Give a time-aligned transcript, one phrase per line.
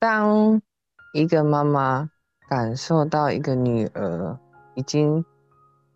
[0.00, 0.62] 当
[1.12, 2.08] 一个妈妈
[2.48, 4.38] 感受到一个女儿
[4.74, 5.22] 已经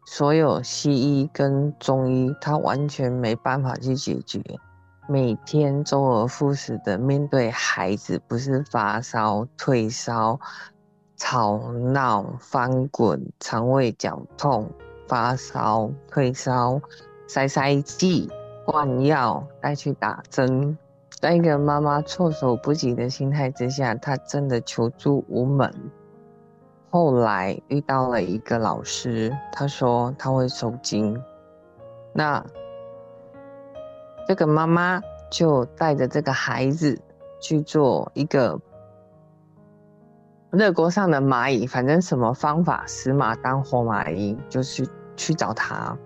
[0.04, 4.42] 所有西医跟中医，她完全没办法去解决，
[5.08, 10.38] 每天周而复始的面对孩子，不是发烧、退烧、
[11.16, 14.70] 吵闹、翻滚、肠胃绞痛、
[15.08, 16.78] 发烧、退烧、
[17.26, 18.30] 塞塞剂。
[18.66, 20.78] 灌药带去打针，
[21.20, 25.72] 在一个妈妈措手不及的心态之下，她真的求助无门。
[26.90, 31.20] 后来遇到了一个老师，他说他会收经，
[32.12, 32.44] 那
[34.28, 37.00] 这个妈妈就带着这个孩子
[37.40, 38.60] 去做一个
[40.50, 44.86] 热锅上的蚂蚁，反正什么方法死马当活马医，就是
[45.16, 45.96] 去找他，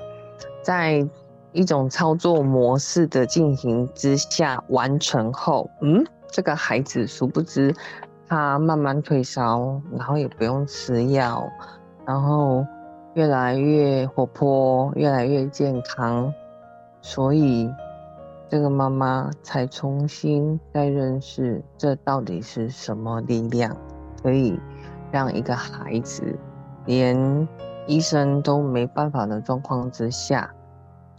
[0.63, 1.07] 在。
[1.52, 7.74] 一种操作模式的进行之下完成后，嗯，这个孩子殊不知
[8.29, 11.49] 他慢慢退烧，然后也不用吃药，
[12.04, 12.66] 然后
[13.15, 16.32] 越来越活泼，越来越健康，
[17.01, 17.71] 所以
[18.51, 23.74] 这个妈妈才重新再认识这到底是什么力量，
[24.23, 24.60] 可以
[25.10, 26.38] 让一个孩子
[26.85, 27.49] 连
[27.87, 30.54] 医生都没办法的状况之下。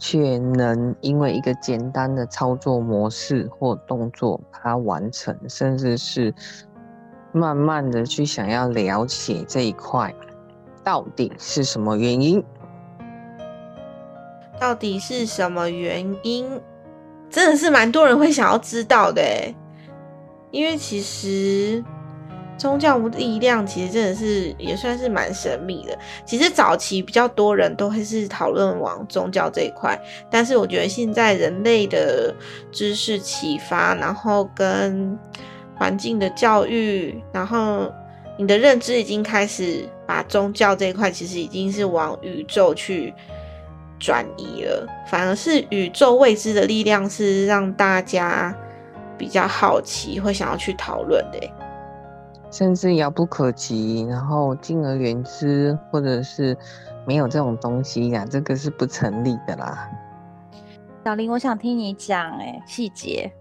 [0.00, 6.34] 却能因为一个简单的操作模式或动作把它完成，甚至是
[7.30, 10.12] 慢慢的去想要了解这一块
[10.82, 12.42] 到底是什么原因？
[14.58, 16.60] 到底是什么原因？
[17.28, 19.22] 真的是蛮多人会想要知道的，
[20.50, 21.84] 因为其实。
[22.60, 25.98] 宗教力量其实真的是也算是蛮神秘的。
[26.26, 29.98] 其实早期比较多人都会是讨论往宗教这一块，
[30.30, 32.34] 但是我觉得现在人类的
[32.70, 35.18] 知识启发，然后跟
[35.74, 37.90] 环境的教育，然后
[38.38, 43.14] 你的认知已经开始把宗教这一块其实已经是往宇宙去
[43.98, 48.54] 转移了，反而是宇宙未知的力量是让大家
[49.16, 51.38] 比较好奇，会想要去讨论的。
[52.50, 56.56] 甚至遥不可及，然后敬而远之，或者是
[57.06, 59.88] 没有这种东西呀，这个是不成立的啦。
[61.04, 63.32] 小林，我想听你讲，哎，细节，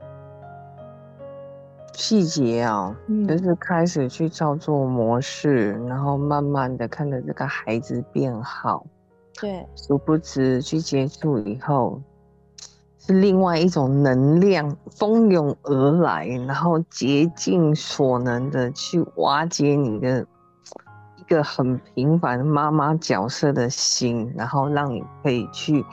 [1.93, 2.95] 细节啊，
[3.27, 8.85] 就是开始去操作模式，然后慢慢的看着这个孩子变好，
[9.41, 12.01] 对，殊不知去接触以后。
[13.09, 20.23] 是另外一种能量蜂拥而来，然后竭尽所能的去瓦解你的
[21.17, 25.83] 一个很平凡妈妈角色的心，然后让你可以去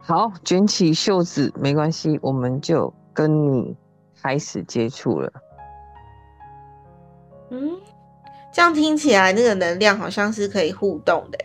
[0.00, 3.76] 好卷起袖子，没关系，我们就跟你
[4.20, 5.32] 开始接触了。
[7.50, 7.70] 嗯，
[8.52, 11.38] 这样听起来，那个能量好像是可以互动的，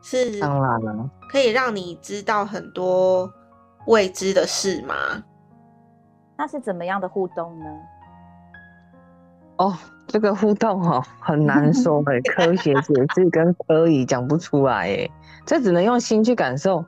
[0.00, 3.28] 是当然了，可以让你知道很多。
[3.86, 4.94] 未知的事吗？
[6.36, 7.66] 那是怎么样的互动呢？
[9.56, 9.76] 哦，
[10.06, 15.10] 这个互动哦，很难 说哎，科学解释跟科以讲不出来哎，
[15.46, 16.84] 这只能用心去感受。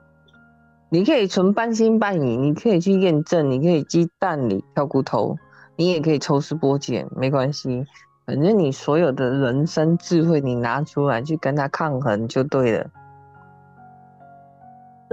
[0.88, 5.36] 你可以纯半信半疑，你可以去验证，你可以鸡蛋里挑骨头，
[5.76, 7.84] 你也可以抽丝剥茧，没关系，
[8.26, 12.88] 反正你所有的人生智慧，你拿出来去跟他抗衡就对了。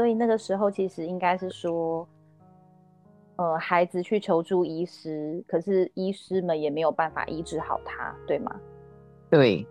[0.01, 2.07] 所以那个时候其实应该是说，
[3.35, 8.51] 呃，孩子去求助医师，可是医师们也没有办法医治好他，对吗？
[9.29, 9.63] 对，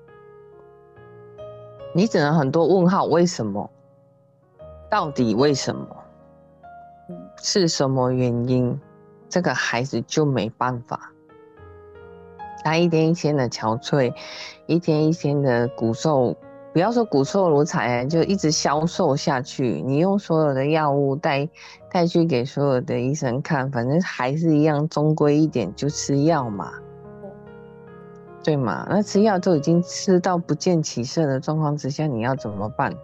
[1.92, 3.68] 你只能很多问号，为什么？
[4.88, 5.96] 到底为什么？
[7.42, 8.80] 是什么原因？
[9.28, 11.12] 这个孩子就没办法，
[12.62, 14.14] 他一天一天的憔悴，
[14.66, 16.36] 一天一天的骨瘦。
[16.72, 19.82] 不要说骨瘦如柴，就一直消瘦下去。
[19.84, 21.48] 你用所有的药物带
[21.90, 26.70] 带去给所有的医生看，反正还是一样，中规一点就吃药嘛，
[28.44, 28.86] 对嘛？
[28.88, 32.94] 那吃药都已经吃到不见起色的状况之下，你要怎么办？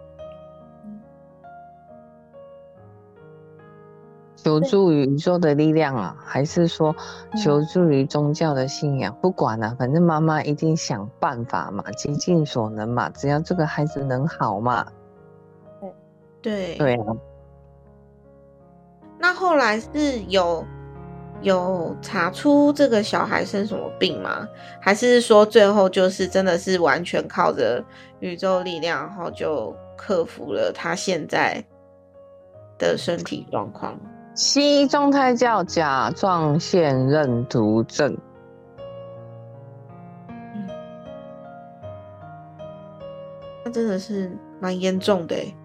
[4.47, 6.95] 求助于宇宙的力量啊，还是说
[7.43, 9.13] 求助于宗教的信仰？
[9.21, 14.87] 不管了，反正妈妈一定想办法嘛，竭尽所能嘛，只要这个孩子能好嘛。
[16.41, 17.05] 对对对啊。
[19.19, 20.65] 那后来是有
[21.41, 24.47] 有查出这个小孩生什么病吗？
[24.79, 27.83] 还是说最后就是真的是完全靠着
[28.21, 31.61] 宇宙力量，然后就克服了他现在
[32.77, 33.99] 的身体状况？
[34.37, 38.15] 西医状态叫甲状腺认毒症。
[43.65, 45.55] 他真的是蛮严重的诶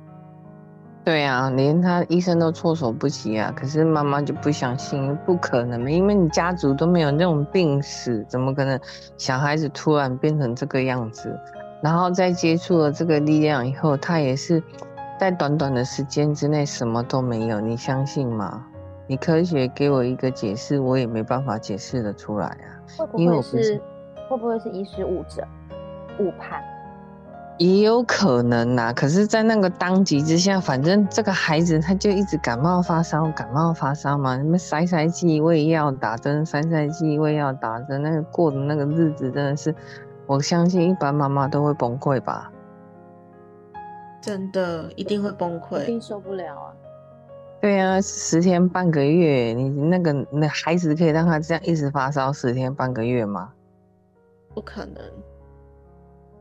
[1.05, 8.81] 对啊连他医生都措手不及啊可是妈妈就不相信不可能嘛因为你家族都没有那种病史怎么可能
[9.19, 11.39] 小孩子突然变成这个样子？
[11.83, 14.63] 然后在接触了这个力量以后他也是
[15.23, 18.67] 在短短的时间之内什么都没有，你相信吗？
[19.07, 22.67] 你科学给我一个解释，我也没办法解释的出来啊。
[22.99, 23.81] 会不会是我不是
[24.29, 25.47] 会不会是医师误诊、
[26.19, 26.61] 误判？
[27.59, 39.73] 也有可能呐、可是，在那个当急之下，反正这个孩子他就一直感冒发烧，感冒发烧嘛，什么塞塞剂、胃药打针，塞塞剂、胃药打针，那个过的那个日子真的是，
[40.27, 42.51] 我相信一般妈妈都会崩溃吧。
[44.23, 45.87] 真的一定会崩溃一。
[45.87, 46.73] 定受不了啊！
[47.61, 53.53] 对啊，十天半个月，你那个那孩子可以让他这样一直发烧十天半个月吗？
[54.55, 55.03] 不可能，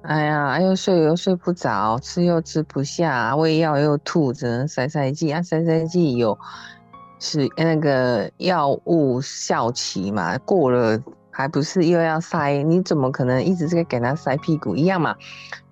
[0.02, 6.38] 哎呀，又睡又睡不着，吃又吃不下，喂药又吐，只能塞塞剂啊，塞塞剂有
[7.20, 11.00] 是那个药物效期嘛，过了
[11.32, 12.62] 还不是又要塞？
[12.64, 15.16] 你怎么可能一直在给他塞屁股一样嘛？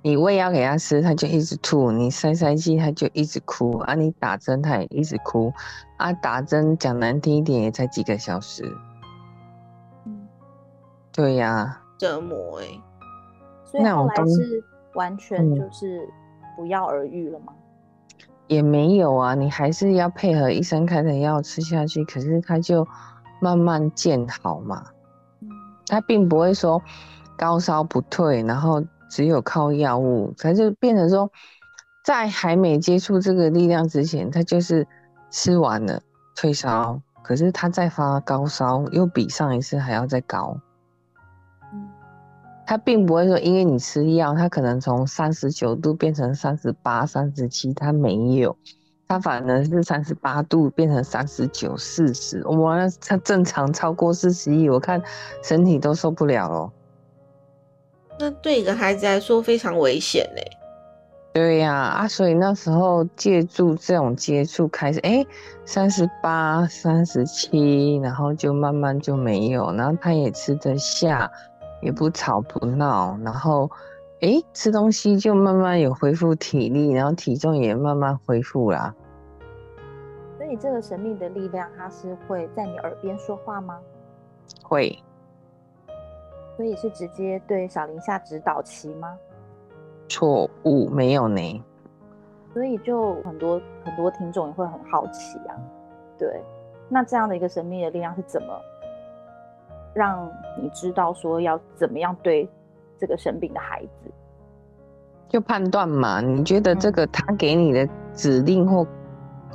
[0.01, 5.51] 你喂药给他吃，他就一直吐；你塞塞剂，他就一直哭啊；你打针，他也一直哭
[5.97, 6.13] 啊。
[6.13, 8.63] 打针讲难听一点，也才几个小时。
[10.05, 10.27] 嗯，
[11.11, 12.65] 对呀、折磨哎、
[13.65, 14.63] 所以后来是
[14.93, 16.07] 完全嗯就是
[16.55, 17.53] 不药而愈了吗？
[18.47, 22.87] 也没有啊，你还是要配合医生开的药吃下去，可是他就
[23.41, 24.85] 慢慢见好嘛，
[25.89, 26.81] 嗯，他并不会说
[27.37, 31.31] 高烧不退，然后只有靠药物，他就变成说，
[32.03, 34.87] 在还没接触这个力量之前，他就是
[35.31, 36.01] 吃完了
[36.35, 40.57] 退烧，可是他再发高烧，又比上一次还要再高。
[41.73, 41.89] 嗯
[42.65, 48.55] 他并不会说，因为你吃药，他可能从三十九度变成三十八、三十七，他没有，
[49.09, 55.01] 他反而是三十八度变成三十九、四十，哇，那他正常超过四十一，我看
[55.41, 56.71] 身体都受不了了。
[58.19, 60.51] 那对一个孩子来说非常危险欸嘞、
[61.33, 65.25] 对呀、啊，所以那时候借助这种接触开始，哎，
[65.65, 71.31] 三十八、三十七，然后就慢慢就没有，然后他也吃得下，
[71.81, 73.71] 也不吵不闹，然后，
[74.21, 78.93] 哎，吃东西就慢慢有恢复体力，然后体重也慢慢恢复啦。
[80.37, 83.79] 所以这个神秘的力量，它是会在你耳边说话吗？
[84.61, 85.01] 会，
[86.57, 89.17] 所以是直接对小林下指导棋吗？
[90.09, 91.63] 错误没有呢？
[92.51, 95.55] 所以就很多很多听众也会很好奇啊，
[96.17, 96.41] 对，
[96.89, 98.59] 那这样的一个神秘的力量是怎么
[99.93, 102.49] 让你知道说要怎么样对
[102.99, 104.11] 这个生病的孩子？
[105.29, 108.85] 就判断嘛，你觉得这个他给你的指令或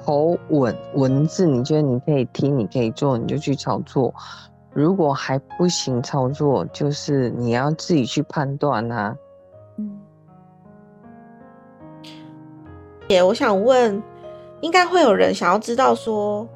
[0.04, 4.14] 口吻文字，你觉得你可以听，你可以做，你就去操作。
[4.72, 9.16] 如果还不行操作，就是你要自己去判断啊。
[9.76, 9.98] 嗯，
[13.08, 14.02] 也我想问，
[14.60, 16.46] 应该会有人想要知道说，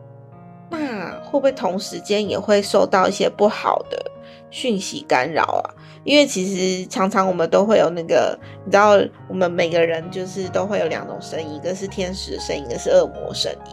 [0.71, 4.08] 那会不会同时间也会受到一些不好的
[4.51, 5.65] 讯息干扰啊？
[6.05, 13.73] 因为其实常常我们都会有那个，你知道，我们每个人就是都会有两种声音，一个是天使的声音，一个是恶魔声音。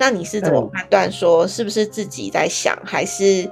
[0.00, 3.48] 那你是怎么嗯判断说是不是自己在想，还是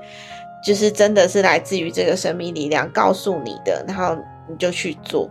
[0.64, 4.16] 就是真的是来自于这个神秘力量告诉你的，然后
[4.49, 5.31] 你就去做？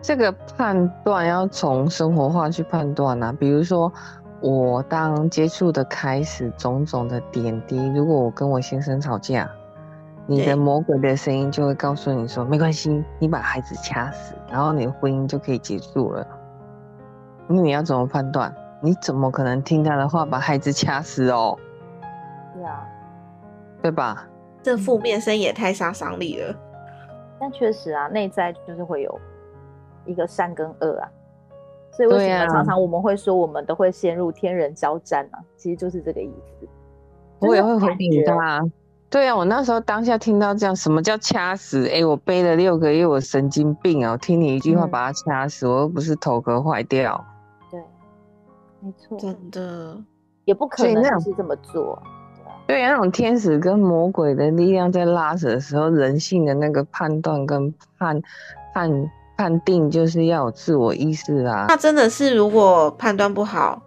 [0.00, 3.92] 这个判断要从生活化去判断啊，比如说
[4.48, 9.50] 我当接触的开始，种种的点滴，如果我跟我先生吵架，
[10.24, 16.24] 你的魔鬼的声音就会告诉你说，没关系，你把孩子掐死，然后你的婚姻就可以结束了。
[17.48, 18.54] 那你要怎么判断？
[18.80, 21.58] 你怎么可能听他的话把孩子掐死哦？
[22.54, 22.86] 对啊，
[23.82, 24.28] 对吧？
[24.62, 26.54] 这负面声也太杀伤力了。
[27.40, 29.20] 但确实啊，内在就是会有
[30.04, 31.10] 一个善跟恶啊，
[31.96, 35.40] 所以为什么常常我们会说我们都会陷入天人交战啊？
[35.56, 36.68] 其实就是这个意思。
[37.38, 38.60] 我也会回感应觉他啊。
[39.08, 41.88] 对啊，我那时候当下听到这样，什么叫掐死？
[41.88, 44.12] 哎，我背了六个月，我神经病啊！
[44.12, 47.24] 我听你一句话嗯把他掐死，我又不是头壳坏掉。
[47.70, 47.80] 对，
[48.80, 49.96] 没错，真的，
[50.44, 52.02] 也不可能是这么做。
[52.66, 58.20] 对啊，那种天使跟魔鬼的力量在拉扯的时候，人性的那个判断跟判
[58.74, 58.90] 判
[59.36, 61.66] 判定，就是要有自我意识啊。
[61.68, 63.82] 那真的是如果判断不好，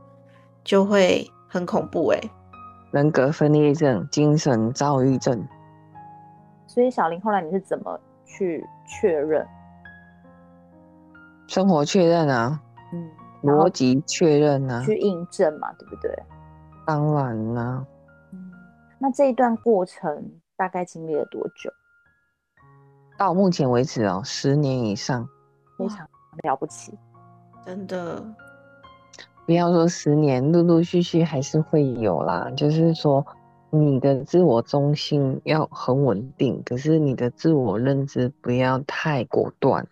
[0.64, 2.22] 就会很恐怖哎、
[2.92, 5.48] 人格分裂症、精神躁郁症，
[6.68, 9.46] 所以小林后来你是怎么去确认？
[11.48, 12.62] 生活确认啊，
[12.94, 13.10] 嗯，
[13.42, 16.12] 逻辑确认啊，去印证嘛，对不对？
[16.86, 17.84] 当然啦、
[18.32, 18.52] 嗯，
[19.00, 21.72] 那这一段过程大概经历了多久？
[23.18, 25.28] 到目前为止哦，十年以上，哇
[25.80, 26.08] 非常
[26.44, 26.94] 了不起。
[27.66, 28.24] 真的，
[29.46, 32.52] 不要说十年，陆陆续续还是会有啦。
[32.56, 33.26] 就是说，
[33.72, 39.88] 你的自我中心要很稳定，可是你的自我认知不要太果断。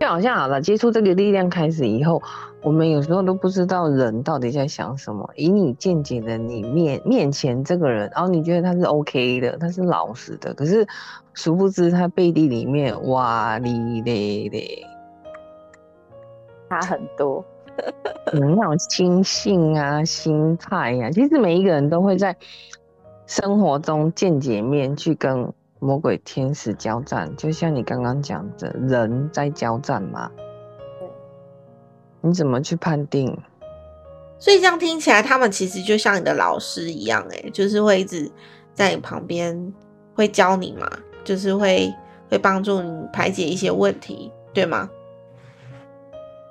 [0.00, 2.22] 嗯就好像好了，接触这个力量开始以后，
[2.62, 5.28] 我们有时候都不知道人到底在想什么。
[5.36, 10.86] 以你见解的你面面前这个人，然、后你觉得他是 OK 的，他是老实的，可是
[11.34, 14.86] 殊不知他背地里面哇哩嘞嘞，
[16.70, 17.44] 差很多。
[18.32, 22.34] 嗯，那种心性啊、心态呀、其实每一个人都会在
[23.26, 30.30] 生活中见解面去跟魔鬼、天使交战，就像你刚刚讲的，人在交战嘛。
[30.98, 31.08] 对，
[32.20, 33.36] 你怎么去判定？
[34.38, 38.30] 所以这样听起来，他们其实就像你的老师一样、欸，就是会一直
[38.72, 39.74] 在你旁边，
[40.14, 40.86] 会教你嘛，
[41.24, 41.92] 就是会
[42.30, 44.88] 会帮助你排解一些问题，对吗？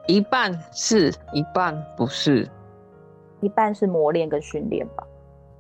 [0.08, 2.48] 一半是，一半不是。
[3.42, 5.08] 一半是磨练跟训练吧，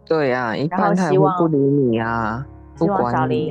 [0.05, 3.49] 对啊，一半他也会不理你啊，不希望小林。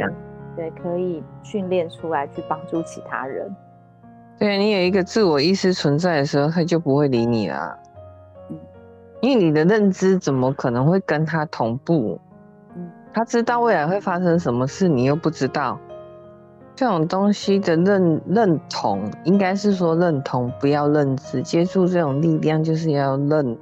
[0.56, 3.54] 对可以训练出来去帮助其他人。
[4.38, 7.78] 对你有一个自我意识存在的时候，他就不会理你啦。
[8.50, 8.58] 嗯
[9.20, 12.20] 因为你的认知怎么可能会跟他同步？
[12.76, 15.78] 嗯他知道未来会发生什么事，你又不知道。
[16.76, 21.42] 这种东西的认认同，应该是说认同，不要认知。
[21.42, 23.58] 接触这种力量，就是要认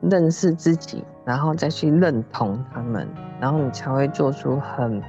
[0.00, 3.06] 认识自己，然后再去认同他们，
[3.40, 5.02] 然后你才会做出很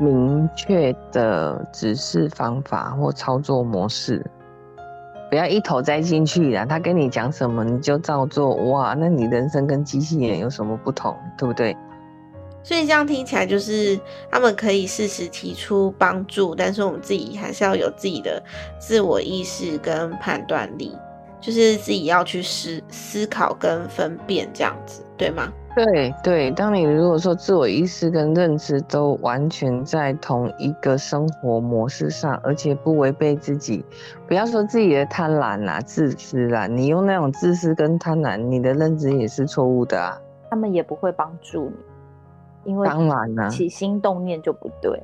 [0.00, 4.24] 明确的指示方法或操作模式。
[5.30, 11.76] 不要一头栽进去啦，他跟你讲什么你就照做，哇，那你人生跟机器人有什么不同，对不对？
[12.62, 13.98] 所以这样听起来，就是
[14.30, 18.42] 他们可以适时提出帮助，但是我们自己还是要有自己的
[18.78, 20.96] 自我意识跟判断力，
[21.40, 25.52] 就是自己要去思思考跟分辨，这样子，对吗？
[25.78, 33.84] 对对，当你如果说自我意识跟认知都完全在同一个生活模式上，而且不违背自己，
[34.26, 40.20] 不要说自己的贪婪啦、自私啦，你用那种自私跟贪婪，你的认知也是错误的啊。
[40.50, 41.70] 他们也不会帮助
[42.64, 45.00] 你，因为当然了、起心动念就不对。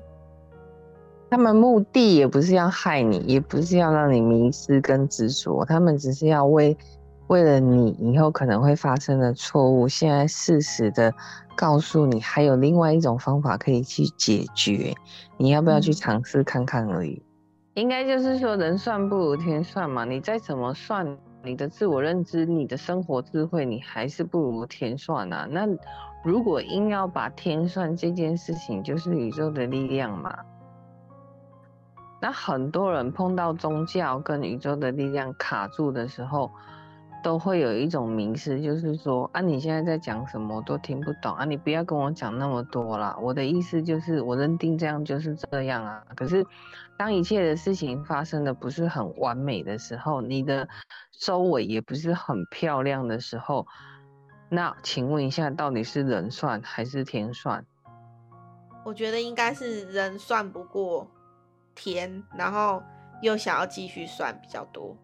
[1.31, 6.77] 他们目的也不是要害你，也不是要让你迷失跟执着，他们只是要为
[7.29, 11.13] 为了你以后可能会发生的错误，现在适时的
[11.57, 14.95] 告诉你，还有另外一种方法可以去解决，
[15.39, 17.23] 你要不要去嗯尝试看看而已。
[17.75, 25.49] 应该就是说，人算不如天算嘛，你再怎么算，你的自我认知、你的生活智慧，你还是不如天算啊。
[25.51, 25.67] 那
[26.23, 30.33] 如果硬要把天算这件事情，就是宇宙的力量嘛。
[32.21, 36.51] 那很多人碰到宗教跟宇宙的力量卡住的时候，
[37.25, 43.17] 都会有一种迷失，就是说啊，你现在在讲什么我都听不懂啊，你不要跟我讲那么多啦。
[43.19, 46.05] 我的意思就是，我认定这样就是这样啊。
[46.15, 46.47] 可是，
[46.99, 50.69] 当一切的事情发生的不是很完美的时候，你的
[51.19, 53.67] 周围也不是很漂亮的时候，
[54.51, 57.65] 那请问一下，到底是人算还是天算？
[58.85, 61.11] 我觉得应该是人算不过
[61.75, 62.83] 天，然后
[63.23, 64.95] 又想要继续算比较多。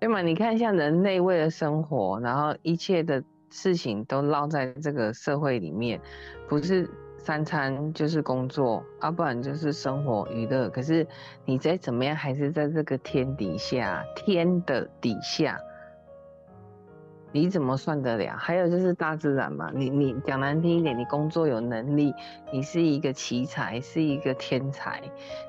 [0.00, 0.22] 对嘛？
[0.22, 6.00] 你看，像人类为了生活，然后一切的事情都绕在这个社会里面，
[6.48, 6.88] 不是
[7.18, 10.70] 三餐就是工作，啊，不然就是生活娱乐。
[10.70, 11.06] 可是
[11.44, 15.60] 你再怎么样，还是在这个天底下，天的底下，
[17.30, 18.34] 你怎么算得了？
[18.38, 22.10] 还有就是大自然嘛，你你讲难听一点，你工作有能力，
[22.50, 25.02] 你是一个奇才，是一个天才，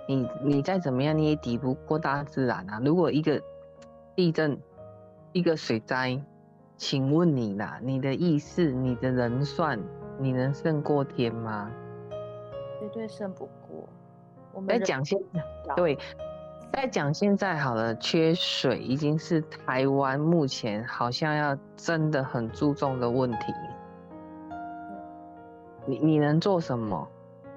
[0.09, 2.81] 你你再怎么样，你也抵不过大自然啊。
[2.83, 3.41] 如果一个
[4.15, 4.59] 地震，
[5.31, 6.19] 一个水灾，
[6.77, 9.79] 请问你啦，你的意识，你的人算，
[10.19, 11.71] 你能胜过天吗？
[12.79, 13.87] 绝对胜不过。
[14.53, 15.17] 我们在讲现
[15.75, 15.97] 对，
[16.73, 23.53] 在讲现在好了，缺水已经是台湾目前好像要真的很注重的问题。
[25.85, 27.07] 你你能做什么？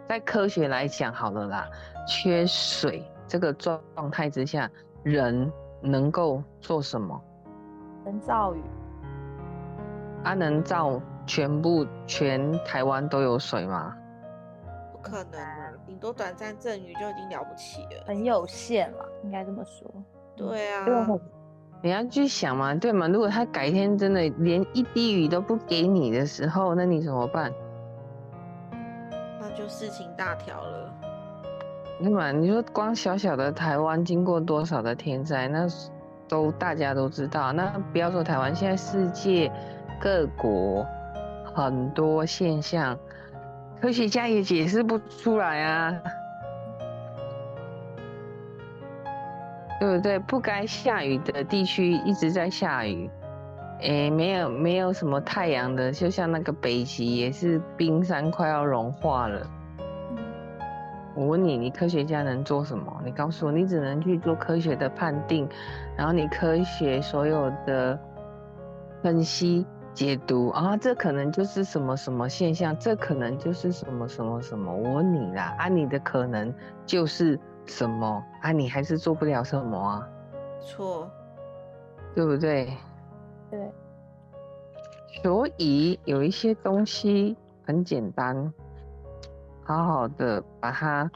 [0.07, 1.69] 在科学来讲好了啦，
[2.07, 3.81] 缺水这个状
[4.13, 4.71] 态之下，
[5.03, 5.51] 人
[5.85, 7.21] 能够做什么？
[8.05, 8.63] 能造雨，
[10.25, 13.95] 啊，能造全部全台湾都有水吗？
[14.93, 18.05] 不可可能啊，顶多短暂阵雨就已经了不起了。
[18.07, 19.89] 很有限了，应该这么说。
[20.35, 20.87] 对啊，
[21.83, 23.07] 你要去想嘛，对嘛？
[23.07, 27.53] 如果他改天真的连一滴雨都不给你的时候，那你怎么办？
[29.39, 30.94] 那就事情大条了。
[31.99, 32.33] 那嘛？
[32.33, 35.67] 你说光小小的台湾经过多少的天灾，那
[36.29, 37.53] 都大家都知道。
[37.53, 39.51] 那不要说台湾，现在世界
[40.01, 40.85] 各国
[41.55, 42.99] 很多现象，
[43.81, 46.03] 科学家也解释不出来啊。
[49.81, 50.19] 对不对？
[50.21, 53.11] 不该下雨的地区一直在下雨，
[53.81, 59.47] 诶，没有没有什么太阳的，就像那个北极也是冰山快要融化了。
[61.15, 63.01] 我问你，你科学家能做什么？
[63.05, 65.49] 你告诉我，你只能去做科学的判定，
[65.97, 67.99] 然后你科学所有的
[69.03, 74.75] 分析解读啊，这可能就是什么什么现象，这可能就是什么什么什么。
[74.75, 76.53] 我问你啦，啊，你的可能
[76.87, 77.39] 就是。
[77.67, 78.53] 什么啊？
[78.53, 80.07] 你还是做不了什么啊？
[80.61, 81.11] 错，
[82.15, 82.77] 对不对？
[83.51, 83.73] 对。
[85.23, 88.53] 所以有一些东西很简单，
[89.65, 91.11] 好好的把它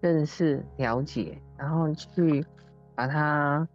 [0.00, 2.44] 认识、了解，然后去
[2.94, 3.68] 把它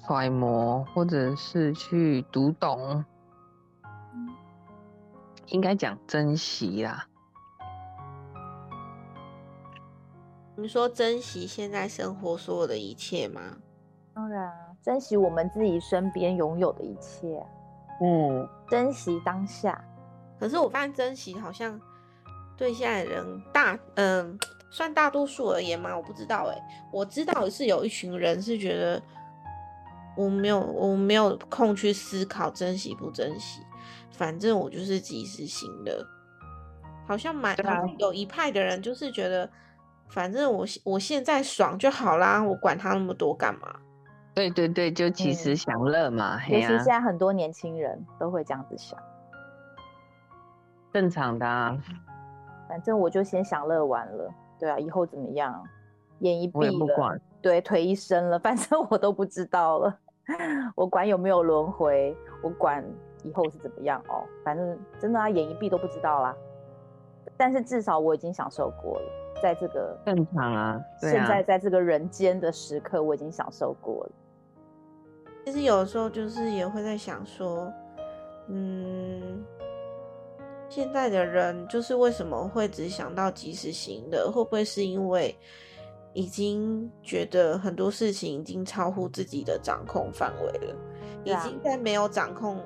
[0.00, 3.04] 揣摩，或者是去读懂，
[5.46, 7.06] 应该讲珍惜啦。
[10.56, 13.40] 你说珍惜现在生活所有的一切吗？
[14.12, 14.52] 当然，
[14.82, 17.46] 珍惜我们自己身边拥有的一切。
[18.00, 19.82] 嗯，珍惜当下。
[20.38, 21.80] 可是我发现珍惜好像
[22.58, 24.38] 对现在人大，嗯，
[24.68, 25.96] 算大多数而言吗？
[25.96, 26.86] 我不知道哎。
[26.92, 29.00] 我知道是有一群人是觉得
[30.16, 33.62] 我没有，我没有空去思考珍惜不珍惜，
[34.10, 36.04] 反正我就是及时行乐。
[37.06, 37.56] 好像蛮
[37.98, 39.48] 有一派的人就是觉得。
[40.10, 43.78] 反正我我现在爽就好啦，我管他那么多干嘛？
[44.34, 46.40] 对对对，就及时享乐嘛。
[46.48, 48.98] 尤其现在很多年轻人都会这样子想，
[50.94, 51.46] 正常的。
[51.46, 51.76] 啊。
[52.68, 55.64] 反正我就先享乐完了，对啊，以后怎么样？
[56.20, 59.98] 眼一闭了，对，腿一伸了，反正我都不知道了。
[60.76, 62.84] 我管有没有轮回，我管
[63.22, 64.22] 以后是怎么样哦。
[64.44, 66.36] 反正真的啊，眼一闭都不知道啦。
[67.36, 69.06] 但是至少我已经享受过了。
[69.40, 74.10] 在这个正常啊，现在在这个人间的时刻，我已经享受过了。
[75.44, 77.72] 其实有的时候就是也会在想说，
[78.48, 79.44] 嗯，
[80.68, 84.30] 现在的人就是为什么会只想到及时行乐？
[84.30, 85.34] 会不会是因为
[86.12, 90.76] 已经觉得很多事情已经超乎自己的掌控范围了？
[91.24, 92.60] 已经在没有掌控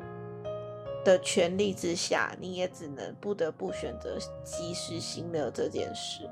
[1.04, 6.28] 的权利之下，你也只能不得不选择及时行乐这件事。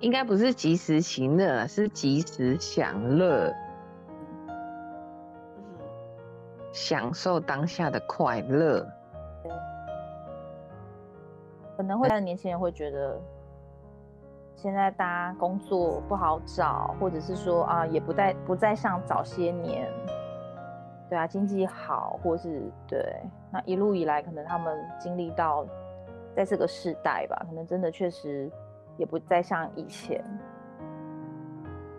[0.00, 3.52] 应该不是及时行乐，是及时享乐，
[6.72, 8.86] 享受当下的快乐。
[11.76, 13.20] 可能会年轻人会觉得，
[14.54, 19.88] 现在大家工作不好找，或者是说啊，也不再不再像早些年，
[21.08, 25.66] 对啊，经济好，或是对，那一路以来，可能他们经历到，
[26.34, 28.50] 在这个时代吧，可能真的确实。
[28.98, 30.24] 也不再像以前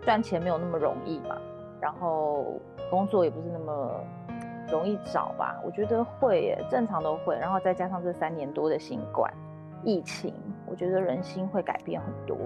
[0.02, 1.36] 赚钱没有那么容易嘛，
[1.80, 2.44] 然后
[2.90, 4.00] 工作也不是那么
[4.68, 5.60] 容易找吧？
[5.64, 7.38] 我觉得会耶，正常都会。
[7.38, 9.32] 然后再加上这三年多的新冠
[9.88, 10.34] 疫情，
[10.66, 12.36] 我觉得人心会改变很多。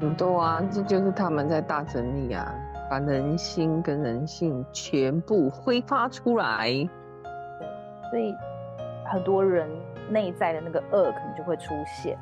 [0.00, 2.54] 很多啊，这就是他们在大整理啊，
[2.88, 6.68] 把人心跟人性全部挥发出来。
[8.08, 8.32] 所以
[9.04, 9.68] 很多人
[10.08, 12.16] 内在的那个恶可能就会出现。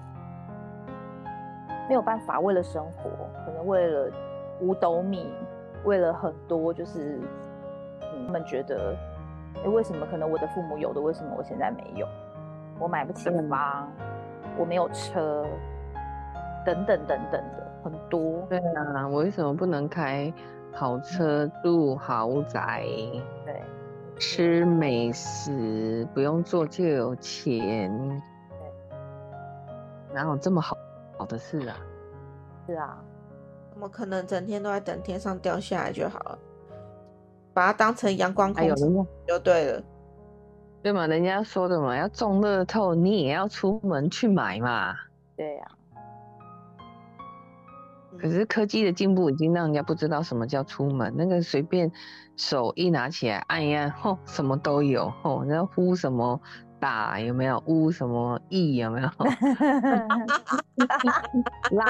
[1.87, 3.11] 没有办法，为了生活，
[3.44, 4.11] 可能为了
[4.62, 5.31] 五斗米，
[5.85, 7.21] 为了很多，就是
[8.01, 8.97] 他们觉得，
[9.62, 12.09] 哎，为什么可能我的父母有的，为什么我现在没有？
[12.79, 13.91] 我买不起房，
[14.57, 15.45] 我没有车，
[16.64, 18.47] 等等等等的很多。
[18.49, 20.33] 对啊，我为什么不能开
[20.73, 22.85] 好车，住豪宅？
[23.45, 23.62] 对，
[24.19, 27.91] 吃美食，不用做就有钱？
[30.09, 30.77] 对，哪有这么好？
[31.17, 31.77] 好的事啊，
[32.67, 32.97] 是啊，
[33.73, 36.38] 怎么可能整天都在等天上掉下来就好了？
[37.53, 38.85] 把它当成阳光空气
[39.27, 39.83] 就对了，
[40.83, 41.07] 对嘛？
[41.07, 44.95] 人家说的嘛，要中乐透，你也要出门去买嘛。
[45.37, 45.67] 对呀。
[48.19, 51.93] 可是科技的进步已经让人家不知道什么叫出门，那个随便
[52.37, 56.41] 手一拿起来按一按，吼，什么都有，吼，然后呼什么
[56.81, 57.62] 打，有没有？
[57.67, 59.09] 呜什么意有没有？
[61.71, 61.85] 拉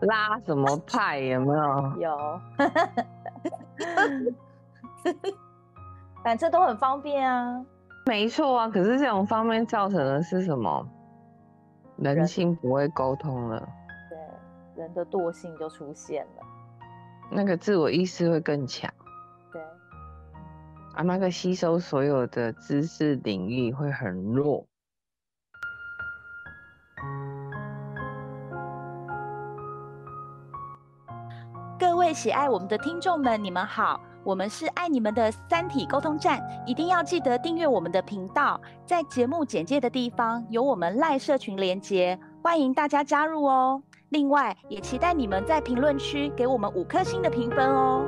[0.00, 1.92] 拉什么派有没有？
[2.00, 2.40] 有，
[6.24, 7.62] 反正都很方便啊。
[8.06, 10.88] 没错啊，可是这种方面造成的是什么？
[11.96, 13.68] 人性不会沟通了，
[14.08, 16.42] 对，人的惰性就出现了，
[17.30, 18.88] 那个自我意识会更强。
[19.50, 19.60] 对，
[20.94, 24.64] 啊，那个吸收所有的知识领域会很弱。
[31.78, 43.80] 各位喜爱我们的听众们，你们好，我们是爱你们的三体沟通站，一定要记得订阅我们的频道，在节目简介的地方有我们赖社群连接，欢迎大家加入哦。
[44.08, 48.04] 另外，也期待你们在评论区给我们五颗星的评分哦。